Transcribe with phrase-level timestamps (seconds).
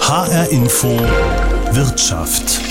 [0.00, 0.88] HR Info
[1.72, 2.62] Wirtschaft.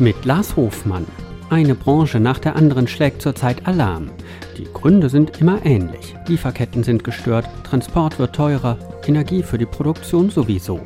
[0.00, 1.06] Mit Lars Hofmann.
[1.48, 4.10] Eine Branche nach der anderen schlägt zurzeit Alarm.
[4.58, 6.16] Die Gründe sind immer ähnlich.
[6.26, 10.80] Lieferketten sind gestört, Transport wird teurer, Energie für die Produktion sowieso.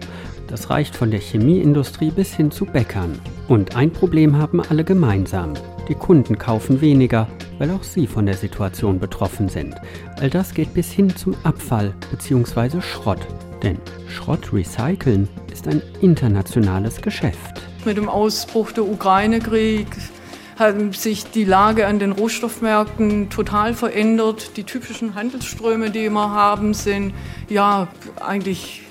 [0.48, 3.18] Das reicht von der Chemieindustrie bis hin zu Bäckern.
[3.48, 5.54] Und ein Problem haben alle gemeinsam.
[5.88, 7.26] Die Kunden kaufen weniger,
[7.58, 9.76] weil auch sie von der Situation betroffen sind.
[10.20, 12.82] All das geht bis hin zum Abfall bzw.
[12.82, 13.26] Schrott.
[13.64, 13.78] Denn
[14.10, 17.62] Schrott recyceln ist ein internationales Geschäft.
[17.86, 19.86] Mit dem Ausbruch der Ukraine-Krieg
[20.58, 24.58] hat sich die Lage an den Rohstoffmärkten total verändert.
[24.58, 27.14] Die typischen Handelsströme, die wir haben, sind
[27.48, 27.88] ja
[28.20, 28.82] eigentlich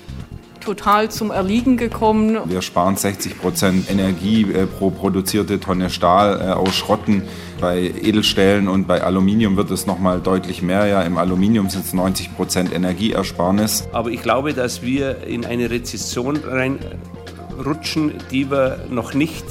[0.64, 2.38] total zum Erliegen gekommen.
[2.46, 7.22] Wir sparen 60 Prozent Energie äh, pro produzierte Tonne Stahl äh, aus Schrotten.
[7.60, 10.86] Bei Edelstählen und bei Aluminium wird es nochmal deutlich mehr.
[10.86, 13.88] Ja, Im Aluminium sind es 90 Prozent Energieersparnis.
[13.92, 19.44] Aber ich glaube, dass wir in eine Rezession reinrutschen, die wir noch nicht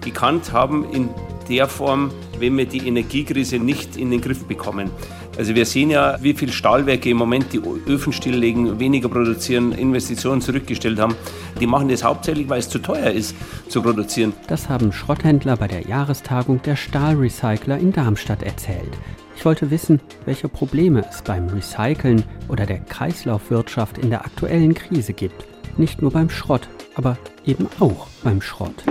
[0.00, 1.08] gekannt haben in
[1.48, 4.90] der Form, wenn wir die Energiekrise nicht in den Griff bekommen.
[5.38, 10.42] Also wir sehen ja, wie viele Stahlwerke im Moment die Öfen stilllegen, weniger produzieren, Investitionen
[10.42, 11.14] zurückgestellt haben.
[11.58, 13.34] Die machen das hauptsächlich, weil es zu teuer ist
[13.68, 14.34] zu produzieren.
[14.48, 18.92] Das haben Schrotthändler bei der Jahrestagung der Stahlrecycler in Darmstadt erzählt.
[19.34, 25.14] Ich wollte wissen, welche Probleme es beim Recyceln oder der Kreislaufwirtschaft in der aktuellen Krise
[25.14, 25.46] gibt.
[25.78, 27.16] Nicht nur beim Schrott, aber
[27.46, 28.84] eben auch beim Schrott.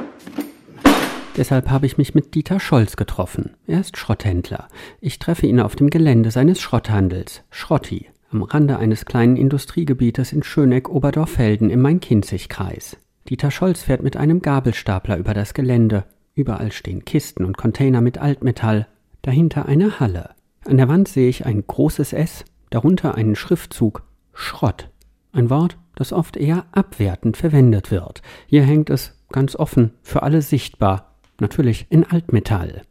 [1.38, 3.52] Deshalb habe ich mich mit Dieter Scholz getroffen.
[3.66, 4.68] Er ist Schrotthändler.
[5.00, 10.44] Ich treffe ihn auf dem Gelände seines Schrotthandels, Schrotti, am Rande eines kleinen Industriegebietes in
[10.44, 12.98] Schöneck-Oberdorfelden im Main-Kinzig-Kreis.
[13.30, 16.04] Dieter Scholz fährt mit einem Gabelstapler über das Gelände.
[16.36, 18.88] Überall stehen Kisten und Container mit Altmetall.
[19.22, 20.32] Dahinter eine Halle.
[20.66, 24.90] An der Wand sehe ich ein großes S, darunter einen Schriftzug Schrott.
[25.32, 28.22] Ein Wort, das oft eher abwertend verwendet wird.
[28.48, 31.11] Hier hängt es ganz offen, für alle sichtbar,
[31.42, 32.84] Natürlich in Altmetall.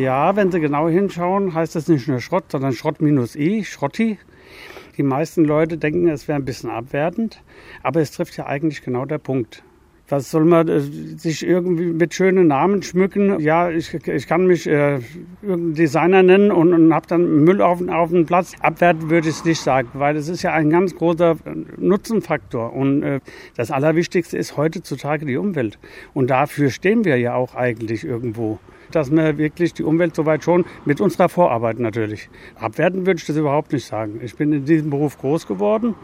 [0.00, 4.20] Ja, wenn Sie genau hinschauen, heißt das nicht nur Schrott, sondern Schrott minus E, Schrotti.
[4.96, 7.42] Die meisten Leute denken, es wäre ein bisschen abwertend,
[7.82, 9.64] aber es trifft ja eigentlich genau der Punkt.
[10.08, 13.40] Was soll man äh, sich irgendwie mit schönen Namen schmücken?
[13.40, 15.00] Ja, ich, ich kann mich äh,
[15.42, 18.52] irgendein Designer nennen und, und habe dann Müll auf, auf dem Platz.
[18.60, 21.36] Abwerten würde ich es nicht sagen, weil es ist ja ein ganz großer äh,
[21.76, 22.72] Nutzenfaktor.
[22.72, 23.20] Und äh,
[23.56, 25.78] das Allerwichtigste ist heutzutage die Umwelt.
[26.14, 28.60] Und dafür stehen wir ja auch eigentlich irgendwo.
[28.92, 32.28] Dass wir wirklich die Umwelt soweit schon mit unserer Vorarbeit natürlich.
[32.54, 34.20] Abwerten würde ich das überhaupt nicht sagen.
[34.22, 35.96] Ich bin in diesem Beruf groß geworden.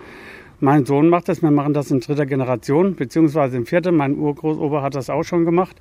[0.65, 3.91] Mein Sohn macht das, wir machen das in dritter Generation, beziehungsweise in vierter.
[3.91, 5.75] Mein Urgroßober hat das auch schon gemacht.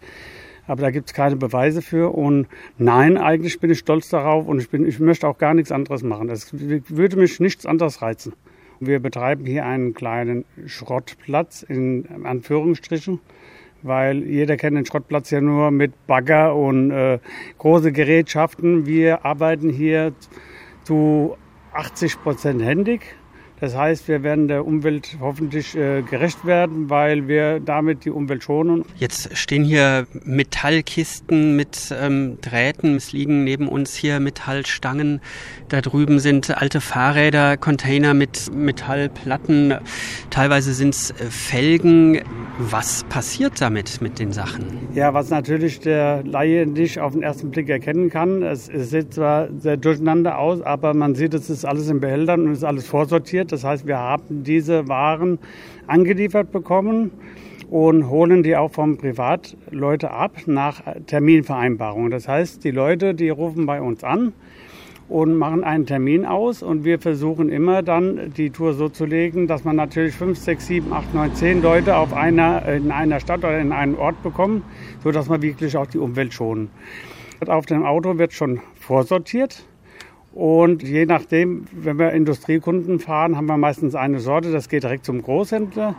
[0.65, 2.15] Aber da gibt es keine Beweise für.
[2.15, 2.47] Und
[2.79, 6.01] nein, eigentlich bin ich stolz darauf und ich, bin, ich möchte auch gar nichts anderes
[6.01, 6.29] machen.
[6.29, 8.33] Es würde mich nichts anderes reizen.
[8.79, 13.19] Wir betreiben hier einen kleinen Schrottplatz in Anführungsstrichen,
[13.83, 17.19] weil jeder kennt den Schrottplatz ja nur mit Bagger und äh,
[17.59, 18.87] große Gerätschaften.
[18.87, 20.13] Wir arbeiten hier
[20.85, 21.37] zu
[21.71, 23.20] 80 Prozent händig.
[23.61, 28.43] Das heißt, wir werden der Umwelt hoffentlich äh, gerecht werden, weil wir damit die Umwelt
[28.43, 28.83] schonen.
[28.97, 32.95] Jetzt stehen hier Metallkisten mit ähm, Drähten.
[32.95, 35.21] Es liegen neben uns hier Metallstangen.
[35.69, 39.75] Da drüben sind alte Fahrräder, Container mit Metallplatten.
[40.31, 42.21] Teilweise sind es äh, Felgen.
[42.57, 44.65] Was passiert damit mit den Sachen?
[44.95, 48.41] Ja, was natürlich der Laie nicht auf den ersten Blick erkennen kann.
[48.41, 52.47] Es, es sieht zwar sehr durcheinander aus, aber man sieht, es ist alles in Behältern
[52.47, 53.50] und es ist alles vorsortiert.
[53.51, 55.39] Das heißt, wir haben diese Waren
[55.87, 57.11] angeliefert bekommen
[57.69, 62.09] und holen die auch vom Privatleute ab nach Terminvereinbarung.
[62.09, 64.33] Das heißt, die Leute, die rufen bei uns an
[65.11, 69.47] und machen einen Termin aus und wir versuchen immer dann die Tour so zu legen,
[69.47, 73.39] dass man natürlich fünf, sechs, sieben, acht, neun, zehn Leute auf einer, in einer Stadt
[73.39, 74.63] oder in einem Ort bekommt,
[75.03, 76.69] sodass man wirklich auch die Umwelt schonen.
[77.45, 79.65] Auf dem Auto wird schon vorsortiert.
[80.33, 85.05] Und je nachdem, wenn wir Industriekunden fahren, haben wir meistens eine Sorte, das geht direkt
[85.05, 85.95] zum Großhändler.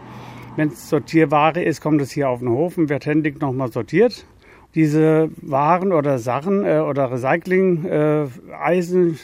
[0.56, 4.26] Wenn es Sortierware ist, kommt es hier auf den Hof und wird händig nochmal sortiert.
[4.74, 8.26] Diese Waren oder Sachen äh, oder Recycling, äh,
[8.58, 9.18] Eisen,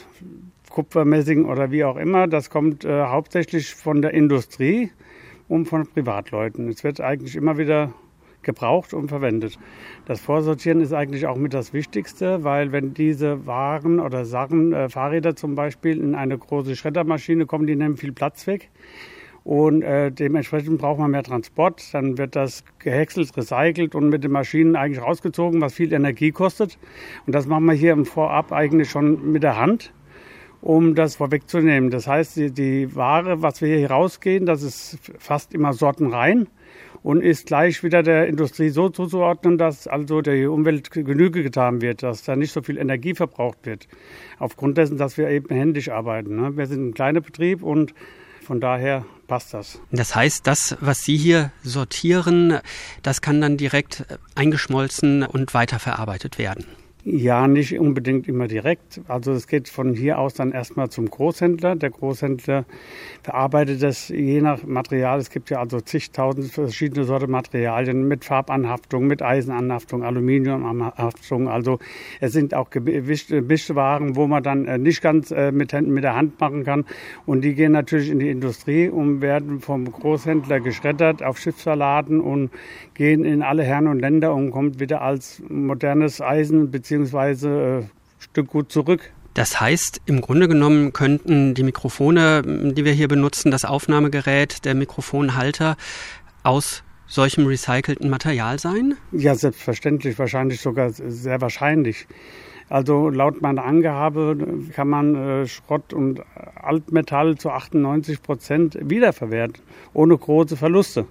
[0.71, 4.91] Kupfermessing oder wie auch immer, das kommt äh, hauptsächlich von der Industrie
[5.49, 6.69] und von Privatleuten.
[6.69, 7.95] Es wird eigentlich immer wieder
[8.49, 9.59] gebraucht und verwendet.
[10.07, 14.89] Das Vorsortieren ist eigentlich auch mit das Wichtigste, weil wenn diese Waren oder Sachen, äh,
[14.89, 18.71] Fahrräder zum Beispiel, in eine große Schreddermaschine kommen, die nehmen viel Platz weg.
[19.45, 21.93] Und äh, dementsprechend braucht man mehr Transport.
[21.93, 26.79] Dann wird das gehäckselt, recycelt und mit den Maschinen eigentlich rausgezogen, was viel Energie kostet.
[27.27, 29.93] Und das machen wir hier im Vorab eigentlich schon mit der Hand.
[30.61, 31.91] um das vorwegzunehmen.
[31.91, 36.49] Das heißt, die, die Ware, was wir hier rausgehen, das ist fast immer sortenrein
[37.03, 42.03] und ist gleich wieder der Industrie so zuzuordnen, dass also der Umwelt Genüge getan wird,
[42.03, 43.89] dass da nicht so viel Energie verbraucht wird.
[44.39, 46.37] Aufgrund dessen, dass wir eben händisch arbeiten.
[46.37, 46.57] Ne?
[46.57, 47.95] Wir sind ein kleiner Betrieb und
[48.43, 49.81] von daher passt das.
[49.91, 52.59] Das heißt, das, was Sie hier sortieren,
[53.03, 56.65] das kann dann direkt eingeschmolzen und weiterverarbeitet werden.
[57.05, 59.01] Ja, nicht unbedingt immer direkt.
[59.07, 61.77] Also es geht von hier aus dann erstmal zum Großhändler.
[61.77, 62.65] Der Großhändler
[63.23, 65.21] verarbeitet das je nach Material.
[65.21, 71.49] Es gibt ja also zigtausend verschiedene Sorte Materialien mit Farbanhaftung, mit Eisenanhaftung, Aluminiumanhaftung.
[71.49, 71.79] Also
[72.21, 76.17] es sind auch gewischte Waren, wo man dann äh, nicht ganz äh, mit, mit der
[76.17, 76.85] Hand machen kann.
[77.27, 82.51] Und die gehen natürlich in die Industrie und werden vom Großhändler geschreddert auf Schiffsverladen und
[82.95, 88.23] gehen in alle Herren und Länder und kommt wieder als modernes Eisen bzw beziehungsweise äh,
[88.23, 89.11] Stück gut zurück.
[89.35, 92.43] Das heißt, im Grunde genommen könnten die Mikrofone,
[92.75, 95.77] die wir hier benutzen, das Aufnahmegerät, der Mikrofonhalter
[96.45, 98.97] aus solchem recycelten Material sein?
[99.13, 102.07] Ja, selbstverständlich, wahrscheinlich sogar sehr wahrscheinlich.
[102.71, 104.37] Also laut meiner Angabe
[104.75, 106.23] kann man äh, Schrott und
[106.55, 109.63] Altmetall zu 98 Prozent wiederverwerten,
[109.93, 111.07] ohne große Verluste.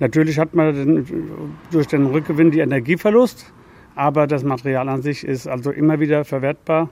[0.00, 3.52] Natürlich hat man den, durch den Rückgewinn die Energieverlust,
[3.94, 6.90] aber das Material an sich ist also immer wieder verwertbar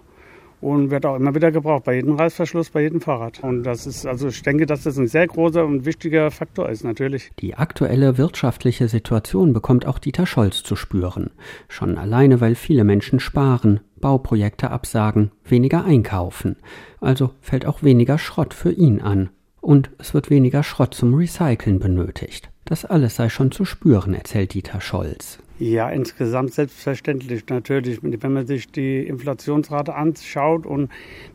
[0.61, 3.43] und wird auch immer wieder gebraucht, bei jedem Reißverschluss, bei jedem Fahrrad.
[3.43, 6.85] Und das ist, also ich denke, dass das ein sehr großer und wichtiger Faktor ist,
[6.85, 7.31] natürlich.
[7.41, 11.31] Die aktuelle wirtschaftliche Situation bekommt auch Dieter Scholz zu spüren.
[11.69, 16.57] Schon alleine, weil viele Menschen sparen, Bauprojekte absagen, weniger einkaufen.
[17.01, 19.31] Also fällt auch weniger Schrott für ihn an.
[19.61, 22.51] Und es wird weniger Schrott zum Recyceln benötigt.
[22.65, 25.39] Das alles sei schon zu spüren, erzählt Dieter Scholz.
[25.61, 27.99] Ja, insgesamt selbstverständlich natürlich.
[28.03, 30.89] Wenn man sich die Inflationsrate anschaut und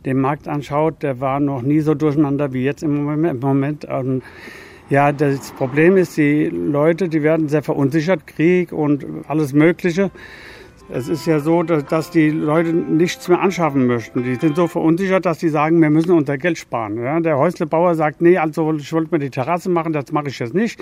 [0.04, 3.04] den Markt anschaut, der war noch nie so durcheinander wie jetzt im
[3.38, 3.84] Moment.
[3.84, 4.24] Und
[4.90, 10.10] ja, das Problem ist, die Leute, die werden sehr verunsichert, Krieg und alles Mögliche.
[10.88, 14.22] Es ist ja so, dass die Leute nichts mehr anschaffen möchten.
[14.22, 17.02] Die sind so verunsichert, dass sie sagen, wir müssen unser Geld sparen.
[17.02, 20.38] Ja, der Häuslebauer sagt, nee, also ich wollte mir die Terrasse machen, das mache ich
[20.38, 20.80] jetzt nicht.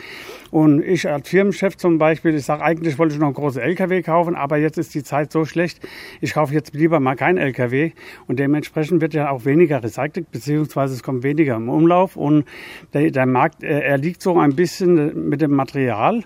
[0.50, 4.02] Und ich als Firmenchef zum Beispiel, ich sage, eigentlich wollte ich noch einen großen LKW
[4.02, 5.80] kaufen, aber jetzt ist die Zeit so schlecht,
[6.20, 7.92] ich kaufe jetzt lieber mal keinen LKW.
[8.26, 12.16] Und dementsprechend wird ja auch weniger recycelt, beziehungsweise es kommt weniger im Umlauf.
[12.16, 12.44] Und
[12.92, 16.24] der, der Markt, er liegt so ein bisschen mit dem Material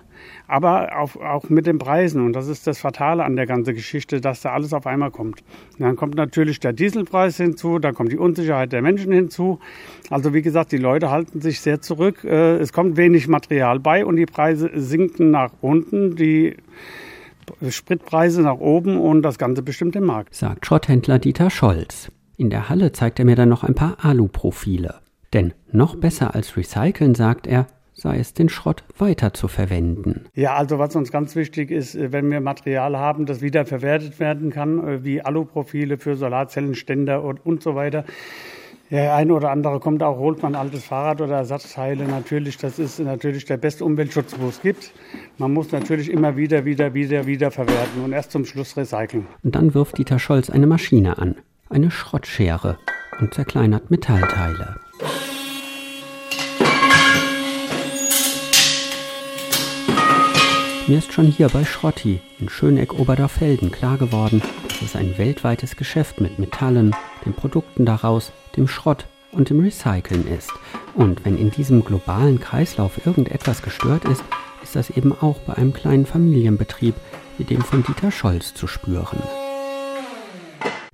[0.49, 2.25] aber auch, auch mit den Preisen.
[2.25, 5.43] Und das ist das Fatale an der ganzen Geschichte, dass da alles auf einmal kommt.
[5.79, 9.61] Und dann kommt natürlich der Dieselpreis hinzu, da kommt die Unsicherheit der Menschen hinzu.
[10.11, 12.25] Also wie gesagt, die Leute halten sich sehr zurück.
[12.25, 16.17] Äh, es kommt wenig Material bei und die Preise sinken nach unten.
[16.17, 16.56] Die
[17.69, 20.35] Spritpreise nach oben und das Ganze bestimmt den Markt.
[20.35, 22.11] Sagt Schrotthändler Dieter Scholz.
[22.37, 25.00] In der Halle zeigt er mir dann noch ein paar Aluprofile.
[25.33, 27.67] Denn noch besser als recyceln, sagt er,
[27.99, 30.27] sei es den Schrott weiter zu verwenden.
[30.35, 34.50] Ja, also was uns ganz wichtig ist, äh, wenn wir Material haben, das wiederverwertet werden
[34.50, 38.05] kann, äh, wie Aluprofile für Solarzellenständer und, und so weiter.
[38.91, 42.05] Ja, ein oder andere kommt auch, holt man altes Fahrrad oder Ersatzteile.
[42.05, 44.93] Natürlich, das ist natürlich der beste Umweltschutz, wo es gibt.
[45.37, 49.27] Man muss natürlich immer wieder, wieder, wieder, wieder verwerten und erst zum Schluss recyceln.
[49.43, 51.37] Und dann wirft Dieter Scholz eine Maschine an,
[51.69, 52.79] eine Schrottschere
[53.21, 54.88] und zerkleinert Metallteile.
[60.88, 66.18] Mir ist schon hier bei Schrotti in Schöneck-Oberdarfelden klar geworden, dass es ein weltweites Geschäft
[66.18, 70.50] mit Metallen, den Produkten daraus, dem Schrott und dem Recyceln ist.
[70.95, 74.25] Und wenn in diesem globalen Kreislauf irgendetwas gestört ist,
[74.62, 76.95] ist das eben auch bei einem kleinen Familienbetrieb
[77.37, 79.23] wie dem von Dieter Scholz zu spüren.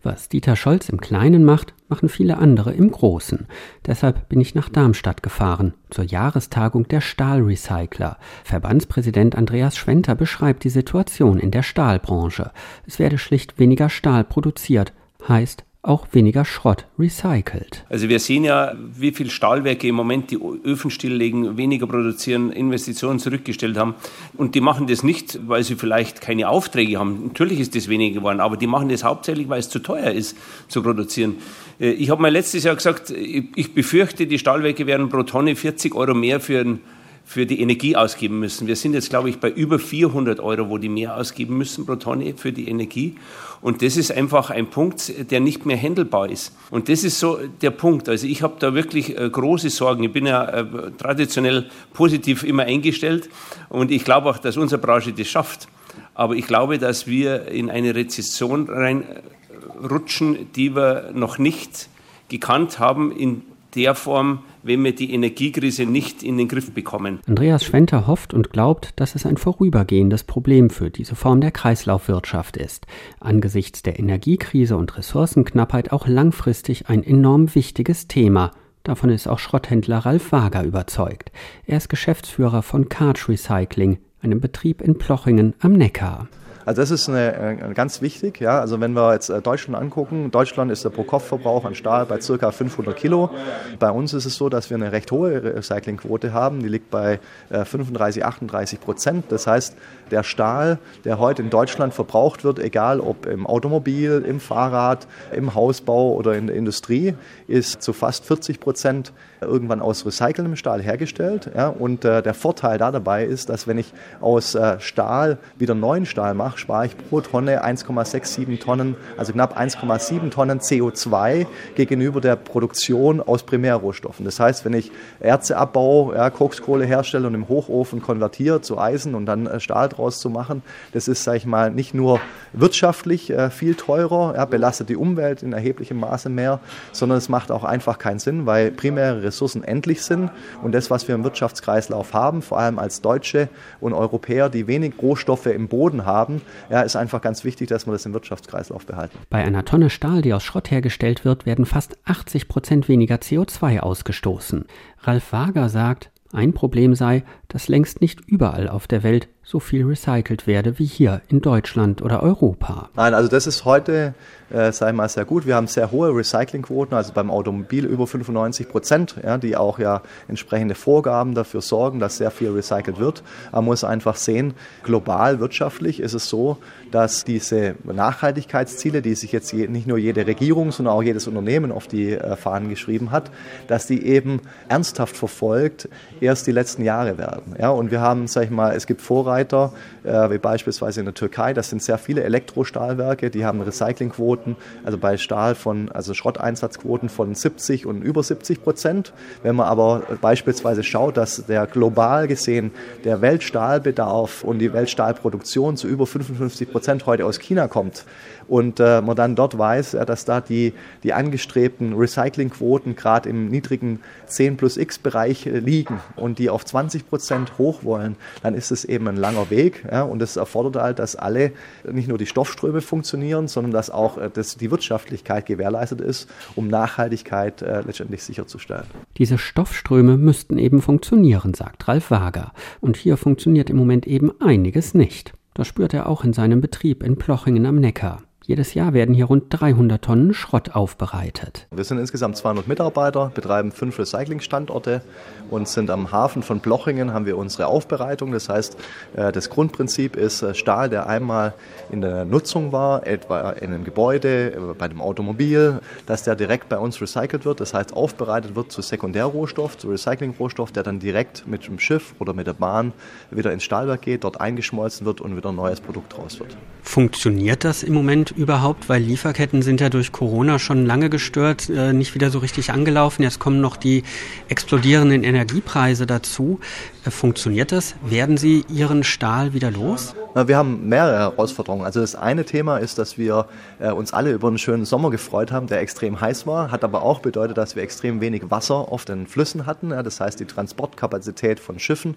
[0.04, 3.46] Was Dieter Scholz im Kleinen macht, machen viele andere im Großen.
[3.87, 8.18] Deshalb bin ich nach Darmstadt gefahren, zur Jahrestagung der Stahlrecycler.
[8.44, 12.50] Verbandspräsident Andreas Schwenter beschreibt die Situation in der Stahlbranche.
[12.87, 14.92] Es werde schlicht weniger Stahl produziert,
[15.26, 17.84] heißt auch weniger Schrott recycelt.
[17.88, 23.18] Also wir sehen ja, wie viele Stahlwerke im Moment die Öfen stilllegen, weniger produzieren, Investitionen
[23.18, 23.94] zurückgestellt haben.
[24.36, 27.26] Und die machen das nicht, weil sie vielleicht keine Aufträge haben.
[27.26, 30.36] Natürlich ist das weniger geworden, aber die machen das hauptsächlich, weil es zu teuer ist
[30.68, 31.36] zu produzieren.
[31.78, 35.94] Äh, ich habe mal letztes Jahr gesagt, ich befürchte, die Stahlwerke werden pro Tonne 40
[35.94, 36.80] Euro mehr für ein
[37.24, 38.66] für die Energie ausgeben müssen.
[38.66, 41.96] Wir sind jetzt, glaube ich, bei über 400 Euro, wo die mehr ausgeben müssen pro
[41.96, 43.16] Tonne für die Energie.
[43.62, 46.54] Und das ist einfach ein Punkt, der nicht mehr händelbar ist.
[46.70, 48.10] Und das ist so der Punkt.
[48.10, 50.04] Also ich habe da wirklich äh, große Sorgen.
[50.04, 50.66] Ich bin ja äh,
[50.98, 53.30] traditionell positiv immer eingestellt
[53.70, 55.68] und ich glaube auch, dass unsere Branche das schafft.
[56.14, 61.88] Aber ich glaube, dass wir in eine Rezession reinrutschen, die wir noch nicht
[62.28, 63.42] gekannt haben in
[63.74, 67.21] der Form, wenn wir die Energiekrise nicht in den Griff bekommen.
[67.26, 72.56] Andreas Schwenter hofft und glaubt, dass es ein vorübergehendes Problem für diese Form der Kreislaufwirtschaft
[72.56, 72.87] ist.
[73.21, 78.52] Angesichts der Energiekrise und Ressourcenknappheit auch langfristig ein enorm wichtiges Thema.
[78.83, 81.30] Davon ist auch Schrotthändler Ralf Wager überzeugt.
[81.66, 86.28] Er ist Geschäftsführer von Carge Recycling, einem Betrieb in Plochingen am Neckar.
[86.64, 88.40] Also das ist eine, äh, ganz wichtig.
[88.40, 88.61] Ja?
[88.61, 92.50] Also wenn wir jetzt äh, Deutschland angucken, Deutschland ist der Pro-Kopf-Verbrauch an Stahl bei ca.
[92.50, 93.30] 500 Kilo.
[93.78, 96.61] Bei uns ist es so, dass wir eine recht hohe Recyclingquote haben.
[96.61, 99.25] Die liegt bei 35, äh, 38 Prozent.
[99.28, 99.76] Das heißt,
[100.11, 105.54] der Stahl, der heute in Deutschland verbraucht wird, egal ob im Automobil, im Fahrrad, im
[105.54, 107.14] Hausbau oder in der Industrie,
[107.47, 111.50] ist zu fast 40 Prozent irgendwann aus recycelndem Stahl hergestellt.
[111.54, 111.68] Ja?
[111.68, 116.06] Und äh, der Vorteil da dabei ist, dass wenn ich aus äh, Stahl wieder neuen
[116.06, 122.20] Stahl mache, Tag spare ich pro Tonne 1,67 Tonnen, also knapp 1,7 Tonnen CO2 gegenüber
[122.20, 124.25] der Produktion aus Primärrohstoffen.
[124.25, 129.14] Das heißt, wenn ich Erze abbaue, ja, Kokskohle herstelle und im Hochofen konvertiere zu Eisen
[129.14, 132.20] und dann äh, Stahl draus zu machen, das ist, sage ich mal, nicht nur
[132.52, 136.61] wirtschaftlich äh, viel teurer, ja, belastet die Umwelt in erheblichem Maße mehr,
[136.92, 140.30] sondern es macht auch einfach keinen Sinn, weil primäre Ressourcen endlich sind
[140.62, 143.49] und das, was wir im Wirtschaftskreislauf haben, vor allem als Deutsche
[143.80, 147.92] und Europäer, die wenig Rohstoffe im Boden haben, ja, ist einfach ganz wichtig, dass wir
[147.92, 149.18] das im Wirtschaftskreislauf behalten.
[149.30, 153.80] Bei einer Tonne Stahl, die aus Schrott hergestellt wird, werden fast 80 Prozent weniger CO2
[153.80, 154.66] ausgestoßen.
[155.02, 159.84] Ralf Wager sagt, ein Problem sei, dass längst nicht überall auf der Welt so viel
[159.84, 162.88] recycelt werde wie hier in Deutschland oder Europa.
[162.96, 164.14] Nein, also das ist heute,
[164.50, 165.46] äh, sei mal, sehr gut.
[165.46, 170.00] Wir haben sehr hohe Recyclingquoten, also beim Automobil über 95 Prozent, ja, die auch ja
[170.28, 173.22] entsprechende Vorgaben dafür sorgen, dass sehr viel recycelt wird.
[173.52, 176.56] Man muss einfach sehen, global wirtschaftlich ist es so,
[176.90, 181.70] dass diese Nachhaltigkeitsziele, die sich jetzt je, nicht nur jede Regierung, sondern auch jedes Unternehmen
[181.70, 183.30] auf die äh, Fahnen geschrieben hat,
[183.68, 185.88] dass die eben ernsthaft verfolgt
[186.20, 187.56] erst die letzten Jahre werden.
[187.58, 189.70] Ja, und wir haben, sag ich mal, es gibt Vorreiter, weiter
[190.04, 194.99] äh, wie beispielsweise in der Türkei, das sind sehr viele Elektrostahlwerke, die haben Recyclingquoten, also
[194.99, 199.12] bei Stahl von, also Schrotteinsatzquoten von 70 und über 70 Prozent.
[199.42, 202.70] Wenn man aber beispielsweise schaut, dass der global gesehen
[203.04, 208.04] der Weltstahlbedarf und die Weltstahlproduktion zu über 55 Prozent heute aus China kommt,
[208.49, 213.49] und äh, man dann dort weiß, ja, dass da die, die angestrebten Recyclingquoten gerade im
[213.49, 218.54] niedrigen 10 plus X Bereich äh, liegen und die auf 20 Prozent hoch wollen, dann
[218.54, 221.52] ist es eben ein langer Weg ja, und es erfordert halt, dass alle,
[221.88, 226.66] nicht nur die Stoffströme funktionieren, sondern dass auch äh, dass die Wirtschaftlichkeit gewährleistet ist, um
[226.66, 228.86] Nachhaltigkeit äh, letztendlich sicherzustellen.
[229.18, 232.52] Diese Stoffströme müssten eben funktionieren, sagt Ralf Wager.
[232.80, 235.32] Und hier funktioniert im Moment eben einiges nicht.
[235.54, 238.22] Das spürt er auch in seinem Betrieb in Plochingen am Neckar.
[238.46, 241.66] Jedes Jahr werden hier rund 300 Tonnen Schrott aufbereitet.
[241.70, 245.00] Wir sind insgesamt 200 Mitarbeiter, betreiben fünf Recyclingstandorte
[245.48, 248.32] und sind am Hafen von Blochingen haben wir unsere Aufbereitung.
[248.32, 248.76] Das heißt,
[249.16, 251.54] äh, das Grundprinzip ist äh, Stahl, der einmal
[251.90, 256.68] in der Nutzung war, etwa in einem Gebäude, äh, bei einem Automobil, dass der direkt
[256.68, 257.60] bei uns recycelt wird.
[257.60, 262.34] Das heißt, aufbereitet wird zu Sekundärrohstoff, zu Recyclingrohstoff, der dann direkt mit dem Schiff oder
[262.34, 262.92] mit der Bahn
[263.30, 266.54] wieder ins Stahlwerk geht, dort eingeschmolzen wird und wieder ein neues Produkt raus wird.
[266.82, 268.88] Funktioniert das im Moment überhaupt?
[268.88, 273.22] Weil Lieferketten sind ja durch Corona schon lange gestört, äh, nicht wieder so richtig angelaufen.
[273.22, 274.02] Jetzt kommen noch die
[274.48, 276.60] explodierenden Energiepreise dazu.
[277.04, 277.94] Äh, funktioniert das?
[278.04, 280.14] Werden Sie Ihren Stahl wieder los?
[280.36, 281.84] Wir haben mehrere Herausforderungen.
[281.84, 283.46] Also das eine Thema ist, dass wir
[283.78, 287.02] äh, uns alle über einen schönen Sommer gefreut haben, der extrem heiß war, hat aber
[287.02, 289.90] auch bedeutet, dass wir extrem wenig Wasser auf den Flüssen hatten.
[289.90, 292.16] Das heißt, die Transportkapazität von Schiffen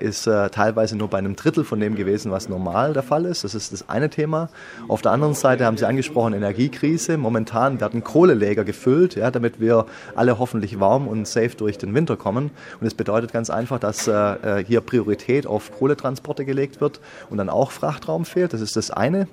[0.00, 3.42] ist teilweise nur bei einem Drittel von dem gewesen, was normal der Fall ist.
[3.42, 4.50] Das ist das eine Thema.
[4.86, 7.16] Auf der anderen Seite haben Sie angesprochen, Energiekrise.
[7.16, 12.16] Momentan werden Kohleläger gefüllt, ja, damit wir alle hoffentlich warm und safe durch den Winter
[12.16, 12.50] kommen.
[12.80, 17.00] Und es bedeutet ganz einfach, dass äh, hier Priorität auf Kohletransporte gelegt wird
[17.32, 18.52] und dann auch Frachtraum fehlt.
[18.52, 19.26] Das ist das eine.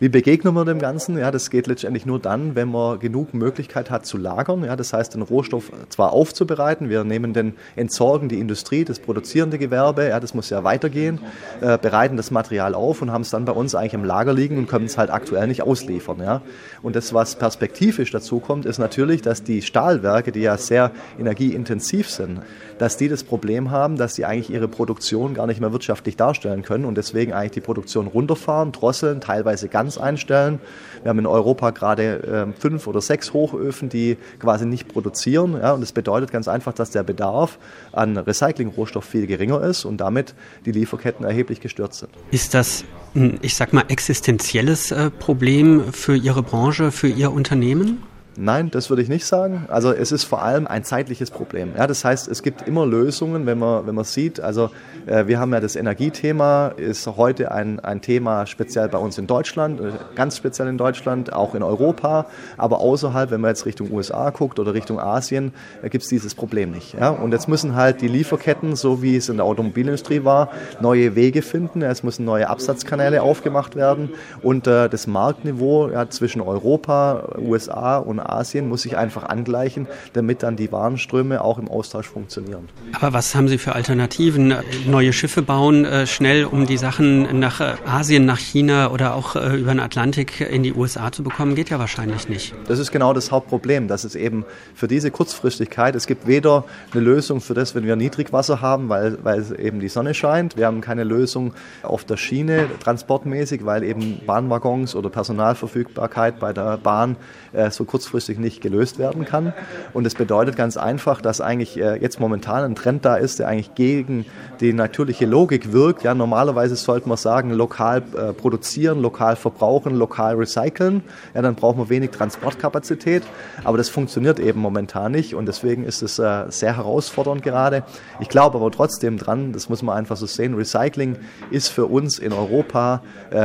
[0.00, 1.18] Wie begegnen wir dem Ganzen?
[1.18, 4.64] Ja, das geht letztendlich nur dann, wenn man genug Möglichkeit hat zu lagern.
[4.64, 9.58] Ja, das heißt, den Rohstoff zwar aufzubereiten, wir nehmen den Entsorgen die Industrie, das produzierende
[9.58, 11.20] Gewerbe, ja, das muss ja weitergehen,
[11.60, 14.56] äh, bereiten das Material auf und haben es dann bei uns eigentlich im Lager liegen
[14.56, 16.18] und können es halt aktuell nicht ausliefern.
[16.20, 16.40] Ja.
[16.80, 22.08] Und das, was perspektivisch dazu kommt, ist natürlich, dass die Stahlwerke, die ja sehr energieintensiv
[22.08, 22.40] sind,
[22.80, 26.62] dass die das Problem haben, dass sie eigentlich ihre Produktion gar nicht mehr wirtschaftlich darstellen
[26.62, 30.60] können und deswegen eigentlich die Produktion runterfahren, drosseln, teilweise ganz einstellen.
[31.02, 35.58] Wir haben in Europa gerade äh, fünf oder sechs Hochöfen, die quasi nicht produzieren.
[35.60, 37.58] Ja, und das bedeutet ganz einfach, dass der Bedarf
[37.92, 40.34] an Recyclingrohstoff viel geringer ist und damit
[40.64, 42.08] die Lieferketten erheblich gestört sind.
[42.30, 42.84] Ist das
[43.14, 48.02] ein, ich sag mal, existenzielles äh, Problem für Ihre Branche, für Ihr Unternehmen?
[48.36, 49.66] Nein, das würde ich nicht sagen.
[49.68, 51.72] Also es ist vor allem ein zeitliches Problem.
[51.76, 54.40] Ja, das heißt, es gibt immer Lösungen, wenn man, wenn man sieht.
[54.40, 54.70] Also
[55.06, 59.26] äh, wir haben ja das Energiethema, ist heute ein, ein Thema speziell bei uns in
[59.26, 62.26] Deutschland, äh, ganz speziell in Deutschland, auch in Europa.
[62.56, 66.34] Aber außerhalb, wenn man jetzt Richtung USA guckt oder Richtung Asien, äh, gibt es dieses
[66.36, 66.94] Problem nicht.
[66.94, 67.10] Ja?
[67.10, 71.42] Und jetzt müssen halt die Lieferketten, so wie es in der Automobilindustrie war, neue Wege
[71.42, 71.82] finden.
[71.82, 74.10] Es müssen neue Absatzkanäle aufgemacht werden.
[74.40, 80.42] Und äh, das Marktniveau ja, zwischen Europa, USA und Asien muss sich einfach angleichen, damit
[80.42, 82.68] dann die Warenströme auch im Austausch funktionieren.
[82.92, 84.54] Aber was haben Sie für Alternativen?
[84.86, 89.36] Neue Schiffe bauen, äh, schnell um die Sachen nach äh, Asien, nach China oder auch
[89.36, 92.54] äh, über den Atlantik in die USA zu bekommen, geht ja wahrscheinlich nicht.
[92.66, 97.02] Das ist genau das Hauptproblem, dass es eben für diese Kurzfristigkeit, es gibt weder eine
[97.02, 100.56] Lösung für das, wenn wir Niedrigwasser haben, weil, weil eben die Sonne scheint.
[100.56, 106.78] Wir haben keine Lösung auf der Schiene transportmäßig, weil eben Bahnwaggons oder Personalverfügbarkeit bei der
[106.78, 107.16] Bahn
[107.52, 109.52] äh, so kurzfristig nicht gelöst werden kann.
[109.92, 113.48] Und es bedeutet ganz einfach, dass eigentlich äh, jetzt momentan ein Trend da ist, der
[113.48, 114.26] eigentlich gegen
[114.60, 116.02] die natürliche Logik wirkt.
[116.02, 121.02] Ja, normalerweise sollte man sagen, lokal äh, produzieren, lokal verbrauchen, lokal recyceln.
[121.34, 123.22] Ja, dann braucht man wenig Transportkapazität.
[123.64, 127.84] Aber das funktioniert eben momentan nicht und deswegen ist es äh, sehr herausfordernd gerade.
[128.18, 131.16] Ich glaube aber trotzdem dran, das muss man einfach so sehen, Recycling
[131.50, 133.02] ist für uns in Europa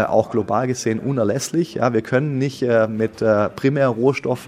[0.07, 1.75] auch global gesehen unerlässlich.
[1.75, 3.49] Ja, wir können nicht mit äh,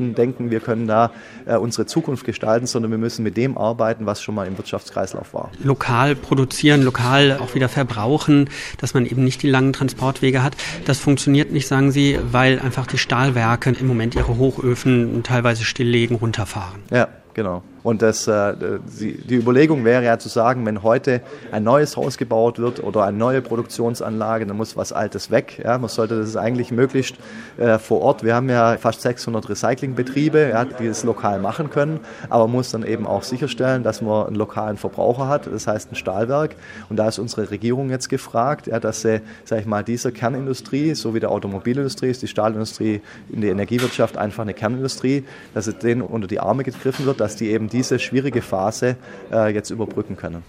[0.08, 1.12] Primärrohstoffen denken, wir können da
[1.46, 5.34] äh, unsere Zukunft gestalten, sondern wir müssen mit dem arbeiten, was schon mal im Wirtschaftskreislauf
[5.34, 5.52] war.
[5.64, 10.56] Lokal produzieren, lokal auch wieder verbrauchen, dass man eben nicht die langen Transportwege hat.
[10.86, 16.18] Das funktioniert nicht, sagen Sie, weil einfach die Stahlwerke im Moment ihre Hochöfen teilweise stilllegen,
[16.18, 16.82] runterfahren.
[16.92, 17.64] Ja, genau.
[17.88, 18.54] Und das, äh,
[19.00, 21.22] die Überlegung wäre ja zu sagen, wenn heute
[21.54, 25.62] ein neues Haus gebaut wird oder eine neue Produktionsanlage, dann muss was Altes weg.
[25.64, 27.16] Ja, man sollte das eigentlich möglichst
[27.56, 28.26] äh, vor Ort.
[28.26, 32.72] Wir haben ja fast 600 Recyclingbetriebe, ja, die das lokal machen können, aber man muss
[32.72, 36.58] dann eben auch sicherstellen, dass man einen lokalen Verbraucher hat, das heißt ein Stahlwerk.
[36.90, 40.94] Und da ist unsere Regierung jetzt gefragt, ja, dass sie, sag ich mal, dieser Kernindustrie,
[40.94, 45.78] so wie der Automobilindustrie ist die Stahlindustrie in der Energiewirtschaft einfach eine Kernindustrie, dass es
[45.78, 48.98] denen unter die Arme gegriffen wird, dass die eben diese schwierige Phase
[49.32, 50.44] äh, jetzt überbrücken können.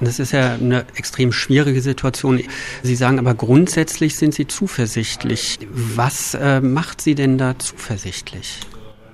[0.00, 2.40] Das ist ja eine extrem schwierige Situation.
[2.82, 5.58] Sie sagen aber grundsätzlich sind Sie zuversichtlich.
[5.70, 8.60] Was äh, macht Sie denn da zuversichtlich?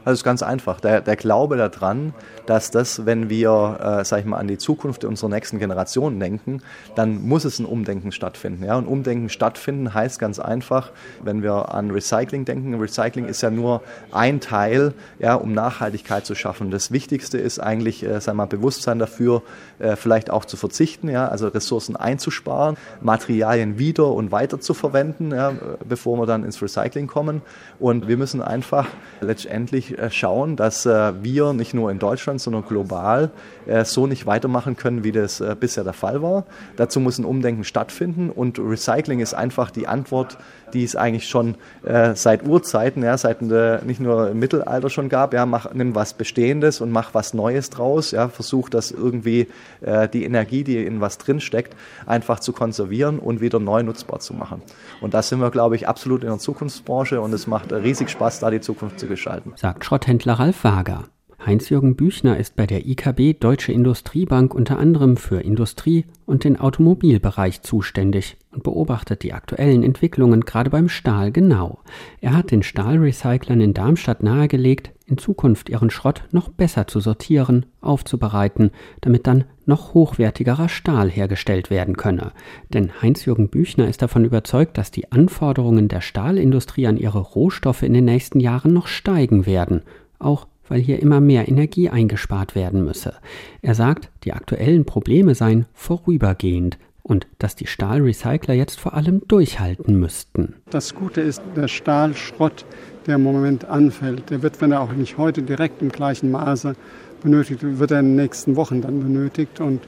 [0.04, 0.80] Also es ist ganz einfach.
[0.80, 2.12] Der, der Glaube daran,
[2.46, 6.62] dass das, wenn wir, äh, sag ich mal, an die Zukunft unserer nächsten Generationen denken,
[6.94, 8.64] dann muss es ein Umdenken stattfinden.
[8.64, 8.76] Ja?
[8.76, 10.90] Und Umdenken stattfinden heißt ganz einfach,
[11.22, 16.34] wenn wir an Recycling denken, Recycling ist ja nur ein Teil, ja, um Nachhaltigkeit zu
[16.34, 16.70] schaffen.
[16.70, 19.42] Das Wichtigste ist eigentlich, äh, sag mal, Bewusstsein dafür,
[19.78, 25.32] äh, vielleicht auch zu verzichten, ja, also Ressourcen einzusparen, Materialien wieder und weiter zu verwenden,
[25.32, 25.52] ja,
[25.86, 27.42] bevor wir dann ins Recycling kommen.
[27.78, 28.88] Und wir müssen einfach
[29.20, 33.30] letztendlich äh, schauen, dass äh, wir nicht nur in Deutschland, sondern global
[33.66, 36.44] äh, so nicht weitermachen können, wie das äh, bisher der Fall war.
[36.76, 40.38] Dazu muss ein Umdenken stattfinden und Recycling ist einfach die Antwort,
[40.72, 45.32] die es eigentlich schon äh, seit Urzeiten, ja, seit nicht nur im Mittelalter schon gab.
[45.32, 48.10] Ja, mach, nimm was Bestehendes und mach was Neues draus.
[48.10, 49.48] Ja, versuch das irgendwie
[49.80, 54.20] äh, die Energie, die in was drin steckt, einfach zu konservieren und wieder neu nutzbar
[54.20, 54.62] zu machen.
[55.00, 58.40] Und da sind wir, glaube ich, absolut in der Zukunftsbranche und es macht riesig Spaß,
[58.40, 59.52] da die Zukunft zu gestalten.
[59.56, 61.04] Sagt Schrotthändler Ralf Wager.
[61.44, 67.60] Heinz-Jürgen Büchner ist bei der IKB Deutsche Industriebank unter anderem für Industrie und den Automobilbereich
[67.60, 71.80] zuständig und beobachtet die aktuellen Entwicklungen gerade beim Stahl genau.
[72.22, 77.66] Er hat den Stahlrecyclern in Darmstadt nahegelegt, in Zukunft ihren Schrott noch besser zu sortieren,
[77.82, 78.70] aufzubereiten,
[79.02, 82.32] damit dann noch hochwertigerer Stahl hergestellt werden könne.
[82.72, 87.92] Denn Heinz-Jürgen Büchner ist davon überzeugt, dass die Anforderungen der Stahlindustrie an ihre Rohstoffe in
[87.92, 89.82] den nächsten Jahren noch steigen werden,
[90.18, 93.14] auch weil hier immer mehr Energie eingespart werden müsse.
[93.62, 99.98] Er sagt, die aktuellen Probleme seien vorübergehend und dass die Stahlrecycler jetzt vor allem durchhalten
[99.98, 100.54] müssten.
[100.70, 102.64] Das Gute ist, der Stahlschrott,
[103.06, 106.74] der im Moment anfällt, der wird, wenn er auch nicht heute direkt im gleichen Maße
[107.22, 109.80] benötigt, wird er in den nächsten Wochen dann benötigt und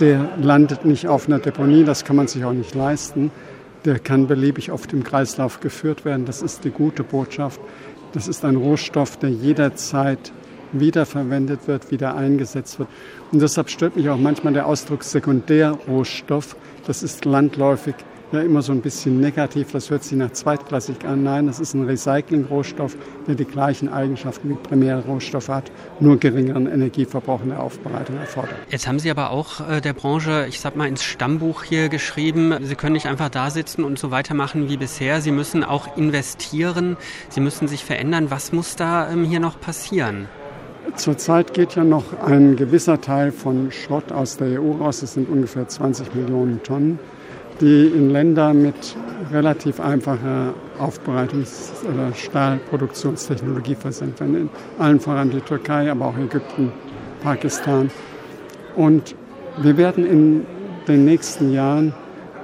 [0.00, 3.30] der landet nicht auf einer Deponie, das kann man sich auch nicht leisten.
[3.84, 6.24] Der kann beliebig auf dem Kreislauf geführt werden.
[6.24, 7.60] Das ist die gute Botschaft.
[8.12, 10.32] Das ist ein Rohstoff, der jederzeit
[10.72, 12.88] wiederverwendet wird, wieder eingesetzt wird.
[13.30, 16.56] Und deshalb stört mich auch manchmal der Ausdruck Sekundärrohstoff.
[16.86, 17.94] Das ist landläufig
[18.32, 21.22] ja immer so ein bisschen negativ, das hört sich nach zweitklassig an.
[21.22, 27.42] Nein, das ist ein Recycling-Rohstoff, der die gleichen Eigenschaften wie Primärrohstoff hat, nur geringeren Energieverbrauch
[27.42, 28.54] in der Aufbereitung erfordert.
[28.70, 32.54] Jetzt haben Sie aber auch äh, der Branche, ich sag mal, ins Stammbuch hier geschrieben,
[32.62, 35.20] Sie können nicht einfach da sitzen und so weitermachen wie bisher.
[35.20, 36.96] Sie müssen auch investieren,
[37.28, 38.30] Sie müssen sich verändern.
[38.30, 40.28] Was muss da ähm, hier noch passieren?
[40.96, 45.00] Zurzeit geht ja noch ein gewisser Teil von Schrott aus der EU raus.
[45.00, 46.98] Das sind ungefähr 20 Millionen Tonnen
[47.60, 48.96] die in Länder mit
[49.32, 54.36] relativ einfacher Aufbereitungs- oder Stahlproduktionstechnologie versenkt werden.
[54.36, 56.72] In allen voran die Türkei, aber auch Ägypten,
[57.22, 57.90] Pakistan.
[58.76, 59.14] Und
[59.58, 60.46] wir werden in
[60.88, 61.94] den nächsten Jahren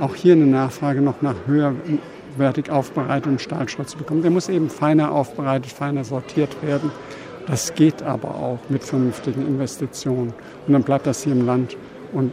[0.00, 4.22] auch hier eine Nachfrage noch nach höherwertig aufbereiteten Stahlschrott zu bekommen.
[4.22, 6.92] Der muss eben feiner aufbereitet, feiner sortiert werden.
[7.46, 10.34] Das geht aber auch mit vernünftigen Investitionen.
[10.66, 11.76] Und dann bleibt das hier im Land
[12.12, 12.32] und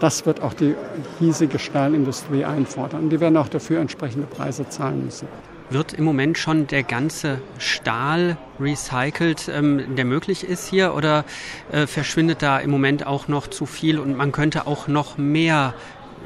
[0.00, 0.74] das wird auch die
[1.18, 3.10] hiesige Stahlindustrie einfordern.
[3.10, 5.28] Die werden auch dafür entsprechende Preise zahlen müssen.
[5.70, 11.24] Wird im Moment schon der ganze Stahl recycelt, ähm, der möglich ist hier, oder
[11.70, 15.74] äh, verschwindet da im Moment auch noch zu viel und man könnte auch noch mehr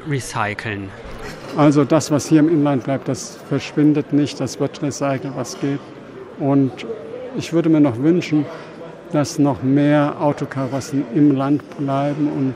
[0.09, 0.89] recyceln?
[1.57, 5.79] Also das, was hier im Inland bleibt, das verschwindet nicht, das wird recycelt, was geht.
[6.39, 6.71] Und
[7.35, 8.45] ich würde mir noch wünschen,
[9.11, 12.55] dass noch mehr Autokarossen im Land bleiben und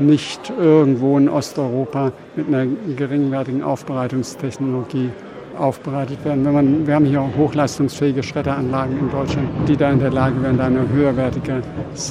[0.00, 5.10] nicht irgendwo in Osteuropa mit einer geringwertigen Aufbereitungstechnologie
[5.58, 6.44] aufbereitet werden.
[6.44, 10.40] Wenn man, wir haben hier auch hochleistungsfähige Schredderanlagen in Deutschland, die da in der Lage
[10.42, 11.62] wären, da eine höherwertige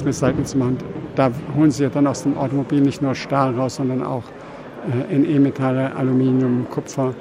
[0.04, 0.78] Recycling zu machen.
[1.14, 4.24] Da holen sie ja dann aus dem Automobil nicht nur Stahl raus, sondern auch
[5.10, 7.14] äh, NE-Metalle, Aluminium, Kupfer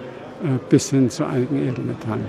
[0.44, 2.26] äh, bis hin zu einigen Edelmetallen.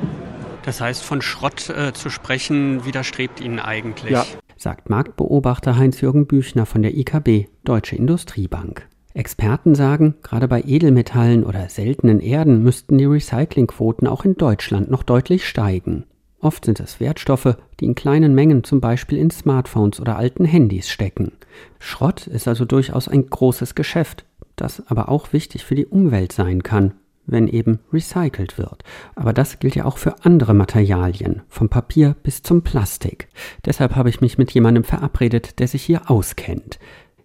[0.64, 4.12] Das heißt, von Schrott äh, zu sprechen, widerstrebt Ihnen eigentlich?
[4.12, 4.24] Ja,
[4.56, 8.88] sagt Marktbeobachter Heinz-Jürgen Büchner von der IKB, Deutsche Industriebank.
[9.12, 15.02] Experten sagen, gerade bei Edelmetallen oder seltenen Erden müssten die Recyclingquoten auch in Deutschland noch
[15.02, 16.04] deutlich steigen.
[16.40, 20.88] Oft sind es Wertstoffe, die in kleinen Mengen zum Beispiel in Smartphones oder alten Handys
[20.88, 21.32] stecken.
[21.78, 24.24] Schrott ist also durchaus ein großes Geschäft,
[24.56, 26.94] das aber auch wichtig für die Umwelt sein kann
[27.28, 28.82] wenn eben recycelt wird.
[29.14, 33.28] Aber das gilt ja auch für andere Materialien, vom Papier bis zum Plastik.
[33.64, 36.78] Deshalb habe ich mich mit jemandem verabredet, der sich hier auskennt.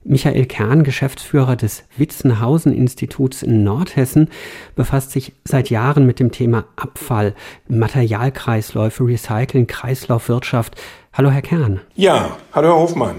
[0.05, 4.29] Michael Kern, Geschäftsführer des Witzenhausen-Instituts in Nordhessen,
[4.75, 7.33] befasst sich seit Jahren mit dem Thema Abfall,
[7.67, 10.75] Materialkreisläufe, Recycling, Kreislaufwirtschaft.
[11.13, 11.81] Hallo, Herr Kern.
[11.95, 13.15] Ja, hallo, Herr Hofmann.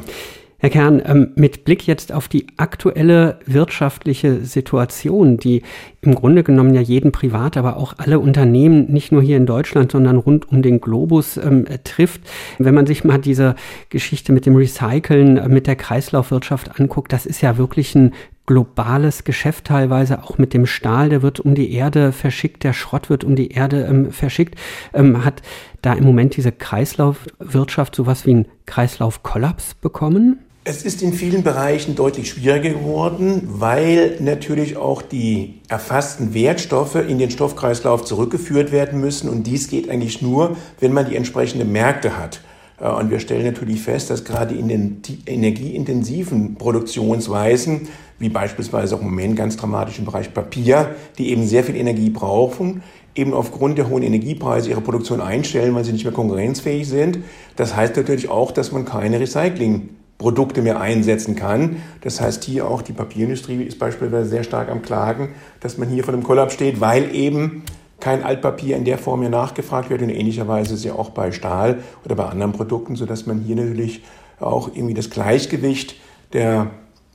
[0.64, 5.62] Herr Kern, ähm, mit Blick jetzt auf die aktuelle wirtschaftliche Situation, die
[6.00, 9.92] im Grunde genommen ja jeden Privat, aber auch alle Unternehmen, nicht nur hier in Deutschland,
[9.92, 12.22] sondern rund um den Globus ähm, trifft.
[12.58, 13.56] Wenn man sich mal diese
[13.90, 18.14] Geschichte mit dem Recyceln, äh, mit der Kreislaufwirtschaft anguckt, das ist ja wirklich ein
[18.46, 23.10] globales Geschäft teilweise, auch mit dem Stahl, der wird um die Erde verschickt, der Schrott
[23.10, 24.58] wird um die Erde ähm, verschickt,
[24.94, 25.42] ähm, hat
[25.82, 30.38] da im Moment diese Kreislaufwirtschaft sowas wie einen Kreislaufkollaps bekommen?
[30.66, 37.18] Es ist in vielen Bereichen deutlich schwieriger geworden, weil natürlich auch die erfassten Wertstoffe in
[37.18, 39.28] den Stoffkreislauf zurückgeführt werden müssen.
[39.28, 42.40] Und dies geht eigentlich nur, wenn man die entsprechenden Märkte hat.
[42.80, 49.00] Äh, und wir stellen natürlich fest, dass gerade in den energieintensiven Produktionsweisen, wie beispielsweise auch
[49.00, 52.82] im Moment ganz dramatisch im Bereich Papier, die eben sehr viel Energie brauchen,
[53.14, 57.18] eben aufgrund der hohen Energiepreise ihre Produktion einstellen, weil sie nicht mehr konkurrenzfähig sind.
[57.54, 61.76] Das heißt natürlich auch, dass man keine Recycling Produkte mehr einsetzen kann.
[62.02, 66.04] Das heißt, hier auch die Papierindustrie ist beispielsweise sehr stark am Klagen, dass man hier
[66.04, 67.64] vor dem Kollaps steht, weil eben
[68.00, 71.82] kein Altpapier in der Form mehr nachgefragt wird und ähnlicherweise ist ja auch bei Stahl
[72.04, 74.02] oder bei anderen Produkten, sodass man hier natürlich
[74.40, 75.96] auch irgendwie das Gleichgewicht
[76.32, 76.70] der